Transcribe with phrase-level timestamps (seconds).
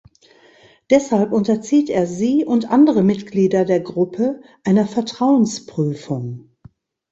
[0.89, 6.55] Deshalb unterzieht er sie und andere Mitglieder der Gruppe einer Vertrauensprüfung.